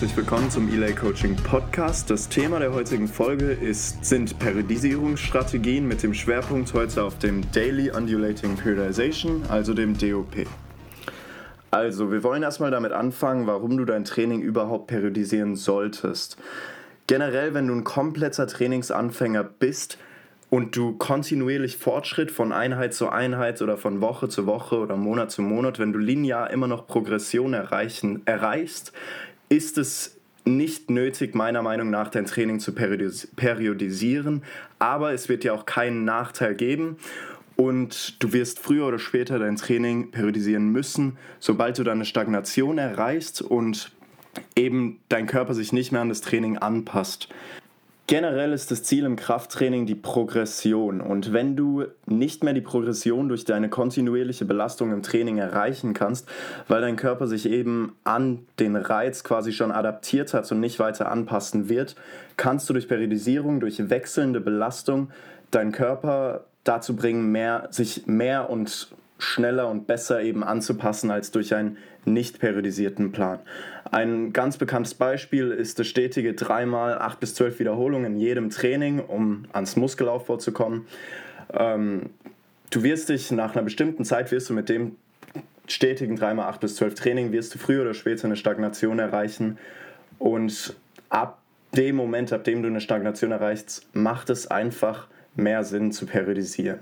herzlich 0.00 0.16
willkommen 0.16 0.50
zum 0.50 0.66
Elay 0.72 0.94
Coaching 0.94 1.36
Podcast. 1.36 2.08
Das 2.08 2.26
Thema 2.26 2.58
der 2.58 2.72
heutigen 2.72 3.06
Folge 3.06 3.50
ist, 3.50 4.02
sind 4.02 4.38
Periodisierungsstrategien 4.38 5.86
mit 5.86 6.02
dem 6.02 6.14
Schwerpunkt 6.14 6.72
heute 6.72 7.04
auf 7.04 7.18
dem 7.18 7.42
Daily 7.52 7.90
Undulating 7.90 8.56
Periodization, 8.56 9.42
also 9.50 9.74
dem 9.74 9.98
DOP. 9.98 10.46
Also, 11.70 12.10
wir 12.10 12.22
wollen 12.22 12.42
erstmal 12.42 12.70
damit 12.70 12.92
anfangen, 12.92 13.46
warum 13.46 13.76
du 13.76 13.84
dein 13.84 14.04
Training 14.04 14.40
überhaupt 14.40 14.86
periodisieren 14.86 15.54
solltest. 15.54 16.38
Generell, 17.06 17.52
wenn 17.52 17.66
du 17.66 17.74
ein 17.74 17.84
kompletter 17.84 18.46
Trainingsanfänger 18.46 19.44
bist, 19.44 19.98
und 20.50 20.74
du 20.74 20.94
kontinuierlich 20.94 21.76
Fortschritt 21.76 22.32
von 22.32 22.52
Einheit 22.52 22.92
zu 22.92 23.08
Einheit 23.08 23.62
oder 23.62 23.76
von 23.76 24.00
Woche 24.00 24.28
zu 24.28 24.46
Woche 24.46 24.78
oder 24.78 24.96
Monat 24.96 25.30
zu 25.30 25.42
Monat, 25.42 25.78
wenn 25.78 25.92
du 25.92 26.00
linear 26.00 26.50
immer 26.50 26.66
noch 26.66 26.88
Progression 26.88 27.54
erreichen, 27.54 28.22
erreichst, 28.24 28.92
ist 29.50 29.76
es 29.76 30.16
nicht 30.46 30.90
nötig, 30.90 31.34
meiner 31.34 31.60
Meinung 31.60 31.90
nach, 31.90 32.08
dein 32.08 32.24
Training 32.24 32.60
zu 32.60 32.74
periodisieren, 32.74 34.42
aber 34.78 35.12
es 35.12 35.28
wird 35.28 35.44
dir 35.44 35.52
auch 35.52 35.66
keinen 35.66 36.04
Nachteil 36.06 36.54
geben 36.54 36.96
und 37.56 38.22
du 38.22 38.32
wirst 38.32 38.58
früher 38.58 38.86
oder 38.86 38.98
später 38.98 39.38
dein 39.38 39.56
Training 39.56 40.12
periodisieren 40.12 40.72
müssen, 40.72 41.18
sobald 41.40 41.78
du 41.78 41.84
deine 41.84 42.06
Stagnation 42.06 42.78
erreichst 42.78 43.42
und 43.42 43.92
eben 44.56 45.00
dein 45.08 45.26
Körper 45.26 45.52
sich 45.54 45.72
nicht 45.72 45.92
mehr 45.92 46.00
an 46.00 46.08
das 46.08 46.22
Training 46.22 46.56
anpasst. 46.56 47.28
Generell 48.10 48.52
ist 48.52 48.72
das 48.72 48.82
Ziel 48.82 49.04
im 49.04 49.14
Krafttraining 49.14 49.86
die 49.86 49.94
Progression. 49.94 51.00
Und 51.00 51.32
wenn 51.32 51.54
du 51.54 51.84
nicht 52.06 52.42
mehr 52.42 52.54
die 52.54 52.60
Progression 52.60 53.28
durch 53.28 53.44
deine 53.44 53.68
kontinuierliche 53.68 54.44
Belastung 54.44 54.90
im 54.90 55.04
Training 55.04 55.38
erreichen 55.38 55.94
kannst, 55.94 56.28
weil 56.66 56.80
dein 56.80 56.96
Körper 56.96 57.28
sich 57.28 57.48
eben 57.48 57.96
an 58.02 58.48
den 58.58 58.74
Reiz 58.74 59.22
quasi 59.22 59.52
schon 59.52 59.70
adaptiert 59.70 60.34
hat 60.34 60.50
und 60.50 60.58
nicht 60.58 60.80
weiter 60.80 61.08
anpassen 61.08 61.68
wird, 61.68 61.94
kannst 62.36 62.68
du 62.68 62.72
durch 62.72 62.88
Periodisierung, 62.88 63.60
durch 63.60 63.90
wechselnde 63.90 64.40
Belastung 64.40 65.12
deinen 65.52 65.70
Körper 65.70 66.46
dazu 66.64 66.96
bringen, 66.96 67.30
mehr, 67.30 67.68
sich 67.70 68.08
mehr 68.08 68.50
und 68.50 68.88
schneller 69.18 69.68
und 69.68 69.86
besser 69.86 70.20
eben 70.20 70.42
anzupassen 70.42 71.12
als 71.12 71.30
durch 71.30 71.54
einen 71.54 71.76
nicht 72.04 72.40
periodisierten 72.40 73.12
Plan. 73.12 73.38
Ein 73.90 74.32
ganz 74.32 74.56
bekanntes 74.56 74.94
Beispiel 74.94 75.50
ist 75.50 75.80
das 75.80 75.88
stetige 75.88 76.34
dreimal 76.34 76.98
8 76.98 77.18
bis 77.18 77.34
12 77.34 77.58
Wiederholungen 77.58 78.14
in 78.14 78.18
jedem 78.18 78.50
Training, 78.50 79.00
um 79.00 79.46
ans 79.52 79.74
Muskelaufbau 79.74 80.36
zu 80.36 80.52
kommen. 80.52 80.86
Ähm, 81.52 82.10
du 82.70 82.84
wirst 82.84 83.08
dich 83.08 83.32
nach 83.32 83.54
einer 83.54 83.64
bestimmten 83.64 84.04
Zeit, 84.04 84.30
wirst 84.30 84.48
du 84.48 84.54
mit 84.54 84.68
dem 84.68 84.96
stetigen 85.66 86.16
dreimal 86.16 86.48
8 86.48 86.60
bis 86.60 86.76
12 86.76 86.94
Training, 86.94 87.32
wirst 87.32 87.54
du 87.54 87.58
früher 87.58 87.82
oder 87.82 87.94
später 87.94 88.26
eine 88.26 88.36
Stagnation 88.36 89.00
erreichen 89.00 89.58
und 90.18 90.76
ab 91.08 91.42
dem 91.76 91.96
Moment, 91.96 92.32
ab 92.32 92.44
dem 92.44 92.62
du 92.62 92.68
eine 92.68 92.80
Stagnation 92.80 93.32
erreichst, 93.32 93.88
macht 93.92 94.30
es 94.30 94.48
einfach 94.48 95.08
mehr 95.34 95.64
Sinn 95.64 95.90
zu 95.90 96.06
periodisieren. 96.06 96.80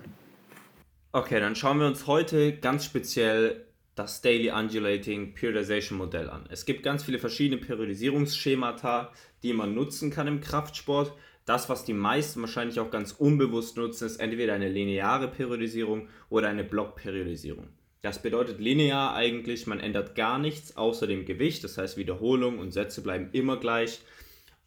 Okay, 1.12 1.40
dann 1.40 1.56
schauen 1.56 1.78
wir 1.80 1.86
uns 1.86 2.06
heute 2.06 2.52
ganz 2.52 2.84
speziell 2.84 3.64
das 3.98 4.20
Daily 4.20 4.50
Undulating 4.50 5.34
Periodization 5.34 5.98
Modell 5.98 6.30
an. 6.30 6.44
Es 6.50 6.64
gibt 6.64 6.82
ganz 6.82 7.02
viele 7.02 7.18
verschiedene 7.18 7.60
Periodisierungsschemata, 7.60 9.12
die 9.42 9.52
man 9.52 9.74
nutzen 9.74 10.10
kann 10.10 10.28
im 10.28 10.40
Kraftsport. 10.40 11.12
Das, 11.44 11.68
was 11.68 11.84
die 11.84 11.94
meisten 11.94 12.40
wahrscheinlich 12.40 12.78
auch 12.78 12.90
ganz 12.90 13.12
unbewusst 13.12 13.76
nutzen, 13.76 14.06
ist 14.06 14.20
entweder 14.20 14.54
eine 14.54 14.68
lineare 14.68 15.28
Periodisierung 15.28 16.08
oder 16.28 16.48
eine 16.48 16.62
Blockperiodisierung. 16.62 17.68
Das 18.02 18.22
bedeutet 18.22 18.60
linear 18.60 19.14
eigentlich, 19.14 19.66
man 19.66 19.80
ändert 19.80 20.14
gar 20.14 20.38
nichts 20.38 20.76
außer 20.76 21.08
dem 21.08 21.24
Gewicht, 21.24 21.64
das 21.64 21.76
heißt 21.76 21.96
Wiederholung 21.96 22.60
und 22.60 22.70
Sätze 22.70 23.02
bleiben 23.02 23.30
immer 23.32 23.56
gleich. 23.56 24.00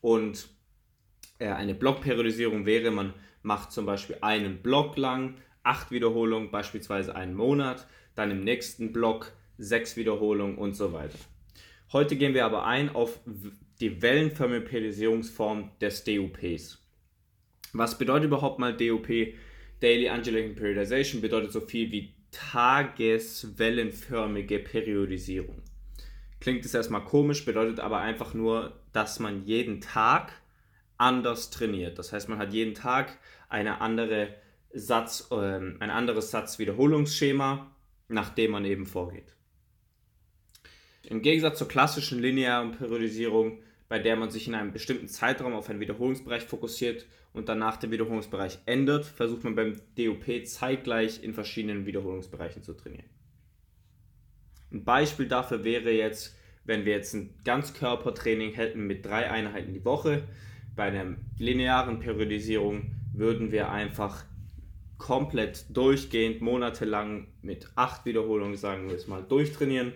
Und 0.01 0.49
äh, 1.39 1.47
eine 1.47 1.73
Blockperiodisierung 1.73 2.65
wäre, 2.65 2.91
man 2.91 3.13
macht 3.43 3.71
zum 3.71 3.85
Beispiel 3.85 4.17
einen 4.19 4.61
Block 4.61 4.97
lang 4.97 5.35
acht 5.63 5.91
Wiederholungen, 5.91 6.51
beispielsweise 6.51 7.15
einen 7.15 7.35
Monat, 7.35 7.87
dann 8.15 8.31
im 8.31 8.41
nächsten 8.41 8.93
Block 8.93 9.33
sechs 9.57 9.97
Wiederholungen 9.97 10.57
und 10.57 10.75
so 10.75 10.93
weiter. 10.93 11.17
Heute 11.91 12.15
gehen 12.15 12.33
wir 12.33 12.45
aber 12.45 12.65
ein 12.65 12.89
auf 12.89 13.19
die 13.79 14.01
wellenförmige 14.01 14.61
Periodisierungsform 14.61 15.71
des 15.79 16.03
DUPs. 16.03 16.79
Was 17.73 17.97
bedeutet 17.97 18.27
überhaupt 18.27 18.59
mal 18.59 18.75
DUP? 18.75 19.07
Daily 19.79 20.09
Undulating 20.09 20.55
Periodization 20.55 21.21
bedeutet 21.21 21.51
so 21.51 21.61
viel 21.61 21.91
wie 21.91 22.13
tageswellenförmige 22.31 24.59
Periodisierung. 24.59 25.61
Klingt 26.39 26.65
es 26.65 26.73
erstmal 26.73 27.03
komisch, 27.03 27.45
bedeutet 27.45 27.79
aber 27.79 27.99
einfach 27.99 28.33
nur, 28.33 28.79
dass 28.93 29.19
man 29.19 29.45
jeden 29.45 29.81
Tag 29.81 30.31
anders 30.97 31.49
trainiert. 31.49 31.99
Das 31.99 32.13
heißt, 32.13 32.29
man 32.29 32.39
hat 32.39 32.53
jeden 32.53 32.73
Tag 32.73 33.17
eine 33.49 33.81
andere 33.81 34.33
Satz, 34.73 35.27
ähm, 35.31 35.77
ein 35.79 35.89
anderes 35.89 36.31
Satzwiederholungsschema, 36.31 37.75
nach 38.11 38.29
dem 38.29 38.51
man 38.51 38.65
eben 38.65 38.85
vorgeht. 38.85 39.35
Im 41.03 41.21
Gegensatz 41.21 41.57
zur 41.57 41.67
klassischen 41.67 42.19
linearen 42.19 42.71
Periodisierung, 42.71 43.59
bei 43.89 43.99
der 43.99 44.15
man 44.15 44.29
sich 44.29 44.47
in 44.47 44.55
einem 44.55 44.71
bestimmten 44.71 45.07
Zeitraum 45.07 45.53
auf 45.53 45.69
einen 45.69 45.79
Wiederholungsbereich 45.79 46.43
fokussiert 46.43 47.05
und 47.33 47.49
danach 47.49 47.77
den 47.77 47.91
Wiederholungsbereich 47.91 48.59
ändert, 48.65 49.05
versucht 49.05 49.43
man 49.43 49.55
beim 49.55 49.81
DOP 49.97 50.45
zeitgleich 50.45 51.23
in 51.23 51.33
verschiedenen 51.33 51.85
Wiederholungsbereichen 51.85 52.63
zu 52.63 52.73
trainieren. 52.73 53.09
Ein 54.71 54.85
Beispiel 54.85 55.27
dafür 55.27 55.63
wäre 55.63 55.91
jetzt, 55.91 56.37
wenn 56.63 56.85
wir 56.85 56.93
jetzt 56.93 57.13
ein 57.13 57.33
Ganzkörpertraining 57.43 58.53
hätten 58.53 58.87
mit 58.87 59.05
drei 59.05 59.29
Einheiten 59.29 59.73
die 59.73 59.83
Woche. 59.83 60.23
Bei 60.75 60.83
einer 60.83 61.17
linearen 61.37 61.99
Periodisierung 61.99 62.95
würden 63.13 63.51
wir 63.51 63.69
einfach 63.69 64.23
komplett 65.01 65.65
durchgehend 65.75 66.41
monatelang 66.41 67.25
mit 67.41 67.67
acht 67.75 68.05
Wiederholungen, 68.05 68.55
sagen 68.55 68.87
wir 68.87 68.95
es 68.95 69.07
mal, 69.07 69.23
durchtrainieren. 69.23 69.93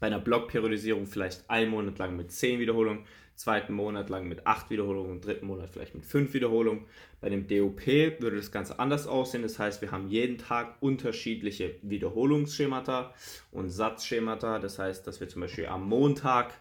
Bei 0.00 0.06
einer 0.06 0.20
Blockperiodisierung 0.20 1.06
vielleicht 1.06 1.50
einen 1.50 1.70
Monat 1.70 1.98
lang 1.98 2.16
mit 2.16 2.32
zehn 2.32 2.58
Wiederholungen, 2.58 3.04
zweiten 3.34 3.74
Monat 3.74 4.08
lang 4.08 4.26
mit 4.26 4.46
acht 4.46 4.70
Wiederholungen 4.70 5.12
und 5.12 5.26
dritten 5.26 5.46
Monat 5.46 5.68
vielleicht 5.68 5.94
mit 5.94 6.06
fünf 6.06 6.32
Wiederholungen. 6.32 6.86
Bei 7.20 7.28
dem 7.28 7.46
DOP 7.46 7.86
würde 7.86 8.36
das 8.36 8.50
Ganze 8.50 8.78
anders 8.78 9.06
aussehen. 9.06 9.42
Das 9.42 9.58
heißt, 9.58 9.82
wir 9.82 9.92
haben 9.92 10.08
jeden 10.08 10.38
Tag 10.38 10.76
unterschiedliche 10.80 11.74
Wiederholungsschemata 11.82 13.12
und 13.52 13.68
Satzschemata. 13.68 14.58
Das 14.60 14.78
heißt, 14.78 15.06
dass 15.06 15.20
wir 15.20 15.28
zum 15.28 15.42
Beispiel 15.42 15.66
am 15.66 15.86
Montag 15.86 16.54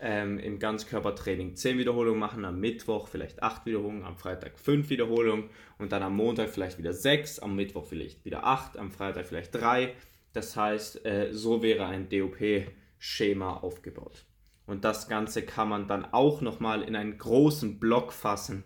ähm, 0.00 0.38
im 0.38 0.58
Ganzkörpertraining 0.58 1.56
10 1.56 1.78
Wiederholungen 1.78 2.18
machen, 2.18 2.44
am 2.44 2.58
Mittwoch 2.60 3.08
vielleicht 3.08 3.42
8 3.42 3.66
Wiederholungen, 3.66 4.04
am 4.04 4.16
Freitag 4.16 4.58
5 4.58 4.88
Wiederholungen 4.90 5.50
und 5.78 5.92
dann 5.92 6.02
am 6.02 6.16
Montag 6.16 6.48
vielleicht 6.48 6.78
wieder 6.78 6.92
6, 6.92 7.40
am 7.40 7.56
Mittwoch 7.56 7.86
vielleicht 7.86 8.24
wieder 8.24 8.44
8, 8.44 8.78
am 8.78 8.90
Freitag 8.90 9.26
vielleicht 9.26 9.54
3. 9.54 9.94
Das 10.32 10.56
heißt, 10.56 11.04
äh, 11.04 11.28
so 11.32 11.62
wäre 11.62 11.86
ein 11.86 12.08
DOP-Schema 12.08 13.58
aufgebaut. 13.58 14.24
Und 14.66 14.84
das 14.84 15.08
Ganze 15.08 15.42
kann 15.42 15.68
man 15.68 15.88
dann 15.88 16.04
auch 16.04 16.40
nochmal 16.40 16.82
in 16.82 16.94
einen 16.94 17.18
großen 17.18 17.80
Block 17.80 18.12
fassen 18.12 18.64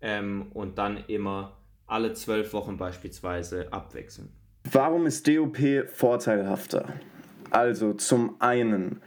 ähm, 0.00 0.50
und 0.52 0.78
dann 0.78 1.04
immer 1.08 1.56
alle 1.86 2.12
12 2.12 2.52
Wochen 2.52 2.76
beispielsweise 2.76 3.72
abwechseln. 3.72 4.30
Warum 4.70 5.06
ist 5.06 5.26
DOP 5.26 5.88
vorteilhafter? 5.88 6.92
Also 7.50 7.94
zum 7.94 8.40
einen 8.40 9.00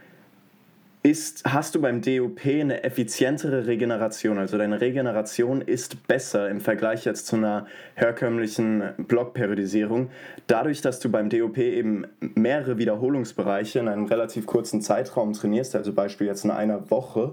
ist, 1.02 1.44
hast 1.46 1.74
du 1.74 1.80
beim 1.80 2.02
DOP 2.02 2.44
eine 2.44 2.84
effizientere 2.84 3.66
Regeneration. 3.66 4.36
Also 4.36 4.58
deine 4.58 4.80
Regeneration 4.80 5.62
ist 5.62 6.06
besser 6.06 6.50
im 6.50 6.60
Vergleich 6.60 7.06
jetzt 7.06 7.26
zu 7.26 7.36
einer 7.36 7.66
herkömmlichen 7.94 8.82
Blockperiodisierung. 8.98 10.10
Dadurch, 10.46 10.82
dass 10.82 11.00
du 11.00 11.10
beim 11.10 11.30
DOP 11.30 11.56
eben 11.56 12.06
mehrere 12.20 12.76
Wiederholungsbereiche 12.76 13.78
in 13.78 13.88
einem 13.88 14.04
relativ 14.04 14.44
kurzen 14.44 14.82
Zeitraum 14.82 15.32
trainierst, 15.32 15.74
also 15.74 15.94
Beispiel 15.94 16.26
jetzt 16.26 16.44
in 16.44 16.50
einer 16.50 16.90
Woche, 16.90 17.32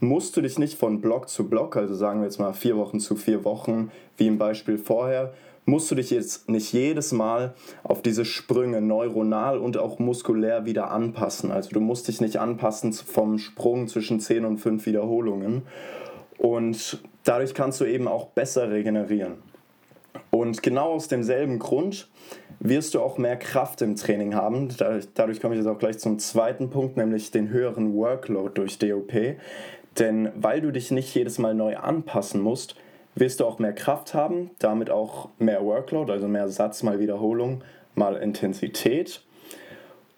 musst 0.00 0.36
du 0.36 0.42
dich 0.42 0.58
nicht 0.58 0.78
von 0.78 1.00
Block 1.00 1.30
zu 1.30 1.48
Block, 1.48 1.76
also 1.76 1.94
sagen 1.94 2.20
wir 2.20 2.26
jetzt 2.26 2.38
mal 2.38 2.52
vier 2.52 2.76
Wochen 2.76 3.00
zu 3.00 3.16
vier 3.16 3.42
Wochen, 3.44 3.90
wie 4.18 4.26
im 4.26 4.36
Beispiel 4.36 4.76
vorher, 4.76 5.32
musst 5.68 5.90
du 5.90 5.94
dich 5.94 6.10
jetzt 6.10 6.48
nicht 6.48 6.72
jedes 6.72 7.12
Mal 7.12 7.54
auf 7.82 8.00
diese 8.00 8.24
Sprünge 8.24 8.80
neuronal 8.80 9.58
und 9.58 9.76
auch 9.76 9.98
muskulär 9.98 10.64
wieder 10.64 10.90
anpassen. 10.90 11.52
Also 11.52 11.70
du 11.70 11.80
musst 11.80 12.08
dich 12.08 12.22
nicht 12.22 12.38
anpassen 12.38 12.94
vom 12.94 13.38
Sprung 13.38 13.86
zwischen 13.86 14.18
10 14.18 14.46
und 14.46 14.58
5 14.58 14.86
Wiederholungen. 14.86 15.62
Und 16.38 17.02
dadurch 17.24 17.52
kannst 17.52 17.80
du 17.82 17.84
eben 17.84 18.08
auch 18.08 18.28
besser 18.28 18.70
regenerieren. 18.70 19.34
Und 20.30 20.62
genau 20.62 20.94
aus 20.94 21.08
demselben 21.08 21.58
Grund 21.58 22.08
wirst 22.60 22.94
du 22.94 23.00
auch 23.00 23.18
mehr 23.18 23.36
Kraft 23.36 23.82
im 23.82 23.94
Training 23.94 24.34
haben. 24.34 24.68
Dadurch 25.14 25.40
komme 25.40 25.54
ich 25.54 25.60
jetzt 25.60 25.68
auch 25.68 25.78
gleich 25.78 25.98
zum 25.98 26.18
zweiten 26.18 26.70
Punkt, 26.70 26.96
nämlich 26.96 27.30
den 27.30 27.50
höheren 27.50 27.94
Workload 27.94 28.52
durch 28.54 28.78
DOP. 28.78 29.36
Denn 29.98 30.30
weil 30.34 30.62
du 30.62 30.70
dich 30.70 30.90
nicht 30.90 31.14
jedes 31.14 31.38
Mal 31.38 31.54
neu 31.54 31.76
anpassen 31.76 32.40
musst, 32.40 32.74
wirst 33.18 33.40
du 33.40 33.44
auch 33.44 33.58
mehr 33.58 33.72
Kraft 33.72 34.14
haben, 34.14 34.50
damit 34.58 34.90
auch 34.90 35.28
mehr 35.38 35.64
Workload, 35.64 36.12
also 36.12 36.28
mehr 36.28 36.48
Satz 36.48 36.82
mal 36.82 37.00
Wiederholung 37.00 37.62
mal 37.94 38.16
Intensität. 38.16 39.22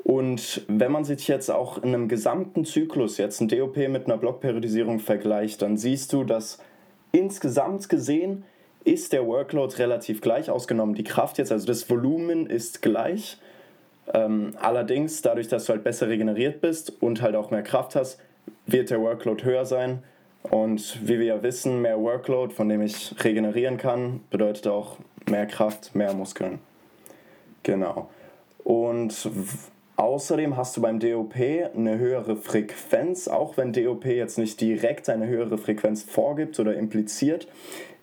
Und 0.02 0.62
wenn 0.68 0.92
man 0.92 1.04
sich 1.04 1.28
jetzt 1.28 1.50
auch 1.50 1.78
in 1.78 1.94
einem 1.94 2.08
gesamten 2.08 2.64
Zyklus 2.64 3.18
jetzt 3.18 3.40
ein 3.40 3.48
DOP 3.48 3.76
mit 3.76 4.06
einer 4.06 4.16
Blockperiodisierung 4.16 4.98
vergleicht, 4.98 5.62
dann 5.62 5.76
siehst 5.76 6.12
du, 6.12 6.24
dass 6.24 6.58
insgesamt 7.12 7.88
gesehen 7.88 8.44
ist 8.84 9.12
der 9.12 9.26
Workload 9.26 9.76
relativ 9.76 10.20
gleich, 10.20 10.50
ausgenommen 10.50 10.94
die 10.94 11.04
Kraft 11.04 11.38
jetzt, 11.38 11.52
also 11.52 11.66
das 11.66 11.88
Volumen 11.90 12.46
ist 12.46 12.80
gleich. 12.82 13.38
Ähm, 14.12 14.54
allerdings, 14.60 15.22
dadurch, 15.22 15.48
dass 15.48 15.66
du 15.66 15.74
halt 15.74 15.84
besser 15.84 16.08
regeneriert 16.08 16.60
bist 16.60 17.00
und 17.02 17.20
halt 17.20 17.36
auch 17.36 17.50
mehr 17.50 17.62
Kraft 17.62 17.94
hast, 17.94 18.18
wird 18.66 18.90
der 18.90 19.00
Workload 19.00 19.44
höher 19.44 19.66
sein. 19.66 20.02
Und 20.42 21.06
wie 21.06 21.18
wir 21.18 21.26
ja 21.26 21.42
wissen, 21.42 21.82
mehr 21.82 22.00
Workload, 22.00 22.54
von 22.54 22.68
dem 22.68 22.82
ich 22.82 23.14
regenerieren 23.22 23.76
kann, 23.76 24.20
bedeutet 24.30 24.66
auch 24.66 24.96
mehr 25.28 25.46
Kraft, 25.46 25.94
mehr 25.94 26.14
Muskeln. 26.14 26.58
Genau. 27.62 28.08
Und 28.64 29.28
außerdem 29.96 30.56
hast 30.56 30.76
du 30.76 30.80
beim 30.80 30.98
DOP 30.98 31.34
eine 31.36 31.98
höhere 31.98 32.36
Frequenz, 32.36 33.28
auch 33.28 33.56
wenn 33.56 33.72
DOP 33.72 34.06
jetzt 34.06 34.38
nicht 34.38 34.60
direkt 34.60 35.08
eine 35.08 35.26
höhere 35.26 35.58
Frequenz 35.58 36.02
vorgibt 36.02 36.58
oder 36.58 36.74
impliziert, 36.74 37.46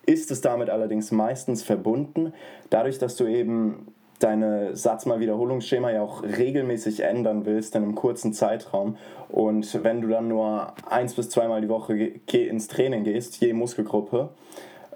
ist 0.06 0.32
es 0.32 0.42
damit 0.42 0.70
allerdings 0.70 1.12
meistens 1.12 1.64
verbunden, 1.64 2.34
dadurch, 2.70 2.98
dass 2.98 3.18
du 3.18 3.28
eben 3.28 3.88
deine 4.20 4.76
Satzmal-Wiederholungsschema 4.76 5.92
ja 5.92 6.02
auch 6.02 6.24
regelmäßig 6.24 7.02
ändern 7.02 7.46
willst 7.46 7.76
in 7.76 7.84
einem 7.84 7.96
kurzen 7.96 8.34
Zeitraum. 8.34 8.98
Und 9.30 9.84
wenn 9.84 10.02
du 10.02 10.08
dann 10.08 10.28
nur 10.28 10.74
eins 10.90 11.14
bis 11.14 11.30
zweimal 11.30 11.62
die 11.62 11.70
Woche 11.70 11.96
ins 11.96 12.68
Training 12.68 13.04
gehst, 13.04 13.40
je 13.40 13.54
Muskelgruppe, 13.54 14.30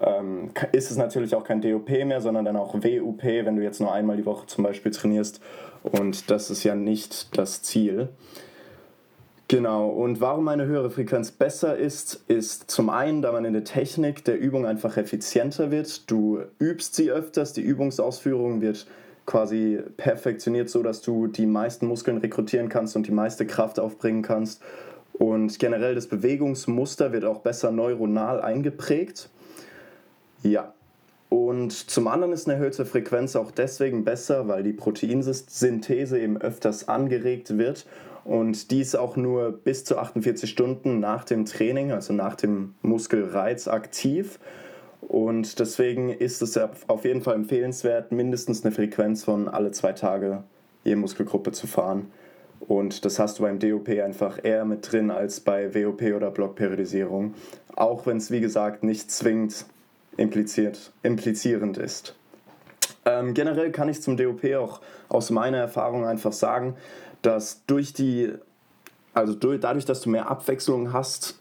ähm, 0.00 0.50
ist 0.72 0.90
es 0.90 0.96
natürlich 0.96 1.34
auch 1.34 1.44
kein 1.44 1.60
DOP 1.60 1.90
mehr, 1.90 2.20
sondern 2.20 2.44
dann 2.44 2.56
auch 2.56 2.74
WUP, 2.74 3.22
wenn 3.22 3.56
du 3.56 3.62
jetzt 3.62 3.80
nur 3.80 3.92
einmal 3.92 4.16
die 4.16 4.26
Woche 4.26 4.46
zum 4.46 4.64
Beispiel 4.64 4.90
trainierst. 4.90 5.40
Und 5.82 6.30
das 6.30 6.50
ist 6.50 6.64
ja 6.64 6.74
nicht 6.74 7.36
das 7.36 7.62
Ziel. 7.62 8.08
Genau, 9.48 9.90
und 9.90 10.20
warum 10.22 10.48
eine 10.48 10.64
höhere 10.64 10.90
Frequenz 10.90 11.30
besser 11.30 11.76
ist, 11.76 12.24
ist 12.26 12.70
zum 12.70 12.88
einen, 12.88 13.20
da 13.20 13.32
man 13.32 13.44
in 13.44 13.52
der 13.52 13.64
Technik 13.64 14.24
der 14.24 14.40
Übung 14.40 14.64
einfach 14.64 14.96
effizienter 14.96 15.70
wird. 15.70 16.10
Du 16.10 16.40
übst 16.58 16.94
sie 16.94 17.10
öfters, 17.10 17.52
die 17.52 17.60
Übungsausführung 17.60 18.62
wird 18.62 18.86
quasi 19.26 19.80
perfektioniert, 19.96 20.68
so 20.68 20.82
dass 20.82 21.00
du 21.00 21.26
die 21.26 21.46
meisten 21.46 21.86
Muskeln 21.86 22.18
rekrutieren 22.18 22.68
kannst 22.68 22.96
und 22.96 23.06
die 23.06 23.12
meiste 23.12 23.46
Kraft 23.46 23.78
aufbringen 23.78 24.22
kannst. 24.22 24.62
Und 25.12 25.58
generell 25.58 25.94
das 25.94 26.06
Bewegungsmuster 26.06 27.12
wird 27.12 27.24
auch 27.24 27.40
besser 27.40 27.70
neuronal 27.70 28.40
eingeprägt. 28.40 29.30
Ja. 30.42 30.74
Und 31.28 31.72
zum 31.72 32.08
anderen 32.08 32.32
ist 32.32 32.46
eine 32.46 32.58
erhöhte 32.58 32.84
Frequenz 32.84 33.36
auch 33.36 33.50
deswegen 33.50 34.04
besser, 34.04 34.48
weil 34.48 34.62
die 34.62 34.74
Proteinsynthese 34.74 36.18
eben 36.18 36.36
öfters 36.36 36.88
angeregt 36.88 37.56
wird 37.56 37.86
und 38.24 38.70
dies 38.70 38.94
auch 38.94 39.16
nur 39.16 39.52
bis 39.52 39.84
zu 39.84 39.98
48 39.98 40.48
Stunden 40.48 41.00
nach 41.00 41.24
dem 41.24 41.44
Training, 41.46 41.92
also 41.92 42.12
nach 42.12 42.34
dem 42.34 42.74
Muskelreiz 42.82 43.66
aktiv. 43.66 44.38
Und 45.08 45.58
deswegen 45.58 46.10
ist 46.10 46.42
es 46.42 46.56
auf 46.56 47.04
jeden 47.04 47.22
Fall 47.22 47.34
empfehlenswert, 47.34 48.12
mindestens 48.12 48.64
eine 48.64 48.72
Frequenz 48.72 49.24
von 49.24 49.48
alle 49.48 49.72
zwei 49.72 49.92
Tage 49.92 50.44
je 50.84 50.96
Muskelgruppe 50.96 51.52
zu 51.52 51.66
fahren. 51.66 52.10
Und 52.60 53.04
das 53.04 53.18
hast 53.18 53.38
du 53.38 53.42
beim 53.42 53.58
DOP 53.58 53.88
einfach 53.88 54.38
eher 54.42 54.64
mit 54.64 54.90
drin 54.90 55.10
als 55.10 55.40
bei 55.40 55.74
WOP 55.74 56.02
oder 56.02 56.30
Blockperiodisierung. 56.30 57.34
Auch 57.74 58.06
wenn 58.06 58.18
es, 58.18 58.30
wie 58.30 58.40
gesagt, 58.40 58.84
nicht 58.84 59.10
zwingend 59.10 59.66
impliziert, 60.16 60.92
implizierend 61.02 61.78
ist. 61.78 62.14
Ähm, 63.04 63.34
generell 63.34 63.72
kann 63.72 63.88
ich 63.88 64.00
zum 64.00 64.16
DOP 64.16 64.44
auch 64.54 64.80
aus 65.08 65.30
meiner 65.30 65.58
Erfahrung 65.58 66.06
einfach 66.06 66.32
sagen, 66.32 66.76
dass 67.22 67.64
durch 67.66 67.92
die, 67.92 68.32
also 69.14 69.34
durch, 69.34 69.60
dadurch, 69.60 69.84
dass 69.84 70.02
du 70.02 70.10
mehr 70.10 70.30
Abwechslung 70.30 70.92
hast, 70.92 71.40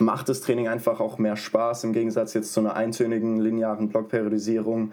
macht 0.00 0.28
das 0.28 0.40
Training 0.40 0.68
einfach 0.68 1.00
auch 1.00 1.18
mehr 1.18 1.36
Spaß 1.36 1.84
im 1.84 1.92
Gegensatz 1.92 2.34
jetzt 2.34 2.52
zu 2.52 2.60
einer 2.60 2.74
eintönigen 2.74 3.40
linearen 3.40 3.88
Blockperiodisierung, 3.88 4.92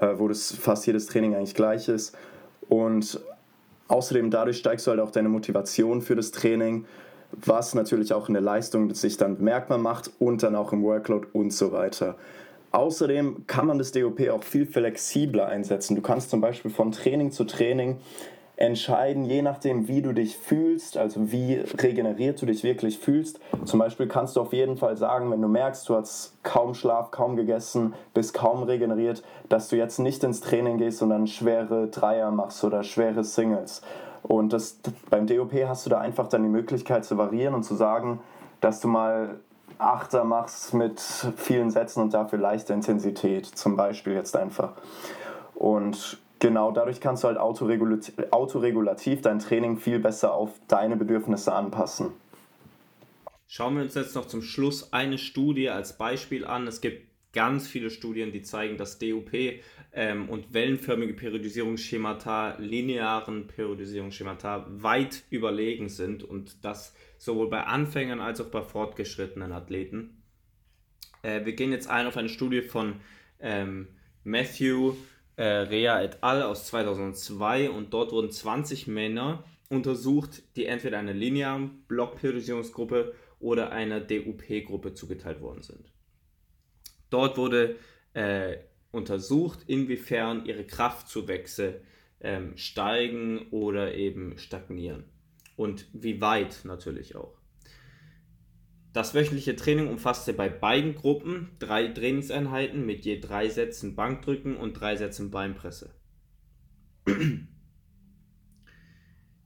äh, 0.00 0.14
wo 0.16 0.28
das 0.28 0.52
fast 0.52 0.86
jedes 0.86 1.06
Training 1.06 1.34
eigentlich 1.34 1.54
gleich 1.54 1.88
ist. 1.88 2.16
Und 2.68 3.20
außerdem 3.88 4.30
dadurch 4.30 4.58
steigst 4.58 4.86
du 4.86 4.90
halt 4.90 5.00
auch 5.00 5.10
deine 5.10 5.28
Motivation 5.28 6.02
für 6.02 6.16
das 6.16 6.30
Training, 6.30 6.84
was 7.32 7.74
natürlich 7.74 8.12
auch 8.12 8.28
in 8.28 8.34
der 8.34 8.42
Leistung 8.42 8.94
sich 8.94 9.16
dann 9.16 9.36
bemerkbar 9.36 9.78
macht 9.78 10.10
und 10.18 10.42
dann 10.42 10.54
auch 10.54 10.72
im 10.72 10.82
Workload 10.82 11.28
und 11.32 11.52
so 11.52 11.72
weiter. 11.72 12.16
Außerdem 12.72 13.46
kann 13.46 13.66
man 13.66 13.78
das 13.78 13.92
DOP 13.92 14.28
auch 14.30 14.42
viel 14.42 14.66
flexibler 14.66 15.46
einsetzen. 15.46 15.94
Du 15.94 16.02
kannst 16.02 16.30
zum 16.30 16.40
Beispiel 16.40 16.70
von 16.70 16.90
Training 16.92 17.30
zu 17.30 17.44
Training 17.44 17.98
entscheiden, 18.62 19.24
je 19.24 19.42
nachdem, 19.42 19.88
wie 19.88 20.02
du 20.02 20.12
dich 20.12 20.38
fühlst, 20.38 20.96
also 20.96 21.32
wie 21.32 21.54
regeneriert 21.54 22.40
du 22.40 22.46
dich 22.46 22.62
wirklich 22.62 22.96
fühlst. 22.96 23.40
Zum 23.64 23.80
Beispiel 23.80 24.06
kannst 24.06 24.36
du 24.36 24.40
auf 24.40 24.52
jeden 24.52 24.76
Fall 24.76 24.96
sagen, 24.96 25.32
wenn 25.32 25.42
du 25.42 25.48
merkst, 25.48 25.88
du 25.88 25.96
hast 25.96 26.34
kaum 26.44 26.72
Schlaf, 26.72 27.10
kaum 27.10 27.34
gegessen, 27.34 27.92
bist 28.14 28.34
kaum 28.34 28.62
regeneriert, 28.62 29.24
dass 29.48 29.68
du 29.68 29.76
jetzt 29.76 29.98
nicht 29.98 30.22
ins 30.22 30.40
Training 30.40 30.78
gehst 30.78 31.02
dann 31.02 31.26
schwere 31.26 31.88
Dreier 31.88 32.30
machst 32.30 32.62
oder 32.62 32.84
schwere 32.84 33.24
Singles. 33.24 33.82
Und 34.22 34.52
das, 34.52 34.78
beim 35.10 35.26
DOP 35.26 35.52
hast 35.66 35.84
du 35.84 35.90
da 35.90 35.98
einfach 35.98 36.28
dann 36.28 36.44
die 36.44 36.48
Möglichkeit 36.48 37.04
zu 37.04 37.18
variieren 37.18 37.54
und 37.54 37.64
zu 37.64 37.74
sagen, 37.74 38.20
dass 38.60 38.80
du 38.80 38.86
mal 38.86 39.40
Achter 39.78 40.22
machst 40.22 40.72
mit 40.72 41.00
vielen 41.36 41.72
Sätzen 41.72 42.00
und 42.00 42.14
dafür 42.14 42.38
leichte 42.38 42.72
Intensität, 42.72 43.46
zum 43.46 43.74
Beispiel 43.74 44.12
jetzt 44.12 44.36
einfach. 44.36 44.74
Und 45.56 46.21
Genau, 46.42 46.72
dadurch 46.72 47.00
kannst 47.00 47.22
du 47.22 47.28
halt 47.28 47.38
autoregulativ, 47.38 48.16
autoregulativ 48.32 49.22
dein 49.22 49.38
Training 49.38 49.76
viel 49.76 50.00
besser 50.00 50.34
auf 50.34 50.60
deine 50.66 50.96
Bedürfnisse 50.96 51.54
anpassen. 51.54 52.10
Schauen 53.46 53.76
wir 53.76 53.84
uns 53.84 53.94
jetzt 53.94 54.16
noch 54.16 54.26
zum 54.26 54.42
Schluss 54.42 54.92
eine 54.92 55.18
Studie 55.18 55.70
als 55.70 55.96
Beispiel 55.96 56.44
an. 56.44 56.66
Es 56.66 56.80
gibt 56.80 57.06
ganz 57.32 57.68
viele 57.68 57.90
Studien, 57.90 58.32
die 58.32 58.42
zeigen, 58.42 58.76
dass 58.76 58.98
DUP 58.98 59.32
ähm, 59.92 60.28
und 60.28 60.52
wellenförmige 60.52 61.14
Periodisierungsschemata 61.14 62.56
linearen 62.58 63.46
Periodisierungsschemata 63.46 64.66
weit 64.68 65.22
überlegen 65.30 65.88
sind 65.88 66.24
und 66.24 66.64
das 66.64 66.92
sowohl 67.18 67.50
bei 67.50 67.62
Anfängern 67.62 68.20
als 68.20 68.40
auch 68.40 68.50
bei 68.50 68.62
fortgeschrittenen 68.62 69.52
Athleten. 69.52 70.20
Äh, 71.22 71.44
wir 71.44 71.52
gehen 71.52 71.70
jetzt 71.70 71.88
ein 71.88 72.08
auf 72.08 72.16
eine 72.16 72.28
Studie 72.28 72.62
von 72.62 72.96
ähm, 73.38 73.86
Matthew 74.24 74.94
äh, 75.36 75.44
Rea 75.44 76.02
et 76.02 76.22
al. 76.22 76.42
aus 76.42 76.66
2002 76.66 77.70
und 77.70 77.92
dort 77.92 78.12
wurden 78.12 78.30
20 78.30 78.86
Männer 78.86 79.44
untersucht, 79.68 80.42
die 80.56 80.66
entweder 80.66 80.98
einer 80.98 81.14
linearen 81.14 81.84
Blockperiodisierungsgruppe 81.88 83.14
oder 83.40 83.72
einer 83.72 84.00
DUP-Gruppe 84.00 84.94
zugeteilt 84.94 85.40
worden 85.40 85.62
sind. 85.62 85.92
Dort 87.10 87.36
wurde 87.36 87.76
äh, 88.14 88.58
untersucht, 88.90 89.60
inwiefern 89.66 90.44
ihre 90.44 90.64
Kraftzuwächse 90.64 91.80
ähm, 92.20 92.56
steigen 92.56 93.48
oder 93.50 93.94
eben 93.94 94.38
stagnieren 94.38 95.04
und 95.56 95.86
wie 95.92 96.20
weit 96.20 96.60
natürlich 96.64 97.16
auch. 97.16 97.41
Das 98.92 99.14
wöchentliche 99.14 99.56
Training 99.56 99.88
umfasste 99.88 100.34
bei 100.34 100.50
beiden 100.50 100.94
Gruppen 100.94 101.50
drei 101.58 101.88
Trainingseinheiten 101.88 102.84
mit 102.84 103.06
je 103.06 103.20
drei 103.20 103.48
Sätzen 103.48 103.96
Bankdrücken 103.96 104.56
und 104.56 104.74
drei 104.74 104.96
Sätzen 104.96 105.30
Beinpresse. 105.30 105.94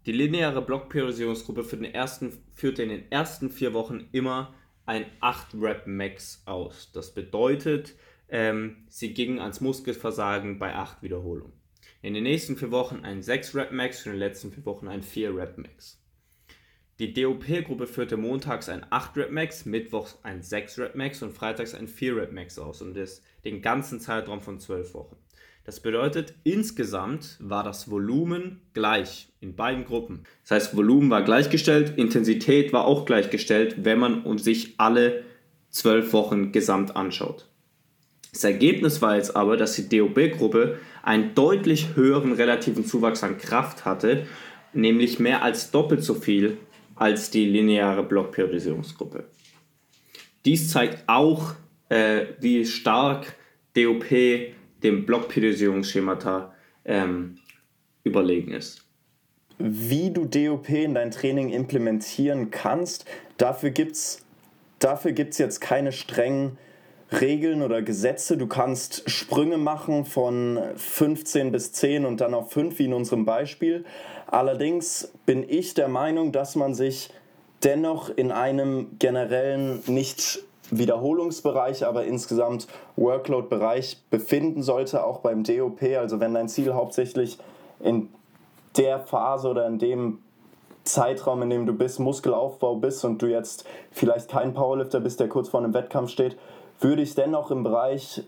Die 0.07 0.12
lineare 0.12 0.62
Blockperiodisierungsgruppe 0.62 1.62
für 1.65 1.76
den 1.76 1.93
ersten, 1.93 2.33
führte 2.53 2.83
in 2.83 2.88
den 2.88 3.11
ersten 3.11 3.50
vier 3.50 3.73
Wochen 3.73 4.09
immer 4.12 4.55
ein 4.85 5.05
8-Rep-Max 5.21 6.43
aus. 6.47 6.91
Das 6.93 7.15
bedeutet, 7.15 7.95
ähm, 8.29 8.85
sie 8.88 9.15
gingen 9.15 9.38
ans 9.38 9.61
Muskelversagen 9.61 10.59
bei 10.59 10.75
8 10.75 11.03
Wiederholungen. 11.03 11.53
In 12.03 12.15
den 12.15 12.25
nächsten 12.25 12.57
vier 12.57 12.71
Wochen 12.71 13.00
ein 13.05 13.23
6-Rep-Max 13.23 14.07
und 14.07 14.12
in 14.12 14.19
den 14.19 14.29
letzten 14.29 14.53
vier 14.53 14.65
Wochen 14.65 14.88
ein 14.88 15.03
4-Rep-Max. 15.03 16.00
Die 16.99 17.12
DOP-Gruppe 17.12 17.87
führte 17.87 18.17
montags 18.17 18.71
ein 18.71 18.83
8-Rep-Max, 18.87 19.67
mittwochs 19.67 20.19
ein 20.23 20.41
6-Rep-Max 20.41 21.23
und 21.23 21.35
freitags 21.35 21.75
ein 21.75 21.88
4-Rep-Max 21.88 22.59
aus 22.59 22.81
und 22.81 22.97
das 22.97 23.21
den 23.45 23.61
ganzen 23.61 24.00
Zeitraum 24.00 24.41
von 24.41 24.59
12 24.59 24.95
Wochen. 24.95 25.17
Das 25.65 25.81
bedeutet, 25.81 26.33
insgesamt 26.43 27.37
war 27.38 27.65
das 27.65 27.91
Volumen 27.91 28.62
gleich 28.73 29.29
in 29.41 29.57
beiden 29.57 29.85
Gruppen. 29.85 30.23
Das 30.43 30.53
heißt, 30.53 30.76
Volumen 30.76 31.11
war 31.11 31.23
gleichgestellt, 31.23 31.99
Intensität 31.99 32.73
war 32.73 32.87
auch 32.87 33.05
gleichgestellt, 33.05 33.85
wenn 33.85 33.99
man 33.99 34.38
sich 34.38 34.76
alle 34.79 35.25
12 35.71 36.15
Wochen 36.15 36.53
gesamt 36.53 36.97
anschaut. 36.97 37.50
Das 38.33 38.45
Ergebnis 38.45 39.03
war 39.03 39.17
jetzt 39.17 39.37
aber, 39.37 39.59
dass 39.59 39.76
die 39.76 39.88
DOB-Gruppe 39.88 40.79
einen 41.03 41.35
deutlich 41.35 41.95
höheren 41.95 42.33
relativen 42.33 42.87
Zuwachs 42.87 43.23
an 43.23 43.37
Kraft 43.37 43.85
hatte, 43.85 44.26
nämlich 44.73 45.19
mehr 45.19 45.43
als 45.43 45.71
doppelt 45.71 46.03
so 46.03 46.15
viel 46.15 46.57
als 46.97 47.31
die 47.31 47.47
lineare 47.47 48.03
Blockperiodisierungsgruppe. 48.03 49.25
Dies 50.45 50.71
zeigt 50.71 51.05
auch, 51.07 51.55
äh, 51.88 52.26
wie 52.41 52.65
stark 52.65 53.37
DOP 53.76 54.07
dem 54.83 55.07
Blockperiodisierungsschemata 55.07 56.55
ähm, 56.85 57.38
überlegen 58.05 58.53
ist. 58.53 58.83
wie 59.59 60.11
du 60.11 60.26
DOP 60.26 60.69
in 60.69 60.95
dein 60.95 61.11
Training 61.11 61.49
implementieren 61.49 62.50
kannst. 62.50 63.07
Dafür 63.38 63.71
gibt 63.71 63.93
es 63.93 64.26
dafür 64.79 65.12
gibt's 65.12 65.38
jetzt 65.38 65.61
keine 65.61 65.93
strengen 65.93 66.59
Regeln 67.12 67.62
oder 67.62 67.83
Gesetze. 67.83 68.37
Du 68.37 68.47
kannst 68.47 69.09
Sprünge 69.09 69.59
machen 69.59 70.05
von 70.05 70.59
15 70.76 71.53
bis 71.53 71.73
10 71.73 72.05
und 72.05 72.21
dann 72.21 72.35
auf 72.35 72.53
5, 72.53 72.79
wie 72.79 72.85
in 72.85 72.93
unserem 72.93 73.25
Beispiel. 73.25 73.85
Allerdings 74.26 75.12
bin 75.25 75.45
ich 75.49 75.75
der 75.75 75.88
Meinung, 75.88 76.33
dass 76.33 76.56
man 76.56 76.75
sich 76.75 77.11
dennoch 77.62 78.11
in 78.11 78.33
einem 78.33 78.99
generellen, 78.99 79.83
nicht 79.87 80.40
Wiederholungsbereich, 80.71 81.87
aber 81.87 82.04
insgesamt 82.04 82.66
Workload-Bereich 82.97 84.02
befinden 84.11 84.62
sollte, 84.62 85.04
auch 85.04 85.21
beim 85.21 85.45
DOP. 85.45 85.83
Also 85.97 86.21
wenn 86.21 86.35
dein 86.35 86.49
Ziel 86.49 86.75
hauptsächlich 86.75 87.38
in 87.80 88.09
der 88.76 89.00
Phase 89.00 89.49
oder 89.49 89.66
in 89.66 89.78
dem 89.78 90.18
Zeitraum, 90.85 91.42
in 91.42 91.50
dem 91.50 91.66
du 91.66 91.73
bist, 91.73 92.00
Muskelaufbau 92.00 92.76
bist 92.76 93.04
und 93.04 93.23
du 93.23 93.26
jetzt 93.26 93.64
vielleicht 93.90 94.30
kein 94.30 94.54
Powerlifter 94.54 95.00
bist, 95.00 95.21
der 95.21 95.28
kurz 95.28 95.49
vor 95.49 95.61
einem 95.61 95.75
Wettkampf 95.75 96.11
steht, 96.11 96.37
würde 96.80 97.02
ich 97.02 97.14
dennoch 97.14 97.50
im 97.50 97.62
Bereich 97.62 98.23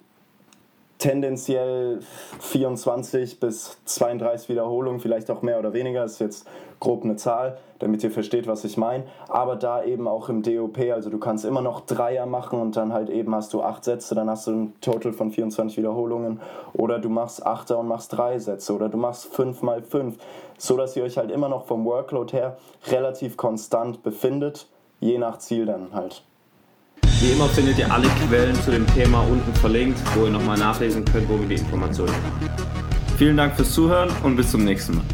tendenziell 0.98 2.00
24 2.40 3.40
bis 3.40 3.78
32 3.84 4.48
Wiederholungen, 4.48 5.00
vielleicht 5.00 5.30
auch 5.30 5.42
mehr 5.42 5.58
oder 5.58 5.72
weniger, 5.72 6.04
ist 6.04 6.18
jetzt 6.20 6.46
grob 6.80 7.04
eine 7.04 7.16
Zahl, 7.16 7.58
damit 7.78 8.02
ihr 8.04 8.10
versteht, 8.10 8.46
was 8.46 8.64
ich 8.64 8.76
meine. 8.76 9.04
Aber 9.28 9.56
da 9.56 9.82
eben 9.82 10.08
auch 10.08 10.28
im 10.28 10.42
DOP, 10.42 10.78
also 10.92 11.10
du 11.10 11.18
kannst 11.18 11.44
immer 11.44 11.62
noch 11.62 11.80
Dreier 11.80 12.26
machen 12.26 12.60
und 12.60 12.76
dann 12.76 12.92
halt 12.92 13.10
eben 13.10 13.34
hast 13.34 13.52
du 13.52 13.62
acht 13.62 13.84
Sätze, 13.84 14.14
dann 14.14 14.28
hast 14.28 14.46
du 14.46 14.52
ein 14.52 14.80
Total 14.80 15.12
von 15.12 15.30
24 15.30 15.78
Wiederholungen. 15.78 16.40
Oder 16.72 16.98
du 16.98 17.08
machst 17.08 17.44
Achter 17.44 17.78
und 17.78 17.88
machst 17.88 18.16
drei 18.16 18.38
Sätze 18.38 18.74
oder 18.74 18.88
du 18.88 18.96
machst 18.96 19.26
fünf 19.26 19.62
mal 19.62 19.82
fünf, 19.82 20.16
so 20.56 20.76
dass 20.76 20.96
ihr 20.96 21.04
euch 21.04 21.18
halt 21.18 21.30
immer 21.30 21.48
noch 21.48 21.64
vom 21.64 21.84
Workload 21.84 22.36
her 22.36 22.56
relativ 22.86 23.36
konstant 23.36 24.02
befindet, 24.02 24.68
je 25.00 25.18
nach 25.18 25.38
Ziel 25.38 25.66
dann 25.66 25.92
halt. 25.92 26.22
Wie 27.20 27.32
immer 27.32 27.48
findet 27.48 27.78
ihr 27.78 27.92
alle 27.92 28.06
Quellen 28.28 28.54
zu 28.62 28.70
dem 28.70 28.86
Thema 28.94 29.22
unten 29.22 29.52
verlinkt, 29.56 29.98
wo 30.14 30.26
ihr 30.26 30.30
nochmal 30.30 30.56
nachlesen 30.56 31.04
könnt, 31.04 31.28
wo 31.28 31.40
wir 31.40 31.48
die 31.48 31.56
Informationen 31.56 32.12
haben. 32.12 32.48
Vielen 33.16 33.36
Dank 33.36 33.56
fürs 33.56 33.72
Zuhören 33.72 34.08
und 34.22 34.36
bis 34.36 34.52
zum 34.52 34.64
nächsten 34.64 34.94
Mal. 34.94 35.04